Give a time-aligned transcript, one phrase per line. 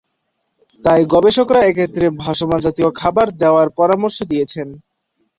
[0.83, 4.67] তাই গবেষকরা এক্ষেত্রে ভাসমান জাতীয় খাবার দেয়ার পরামর্শ দিয়েছেন।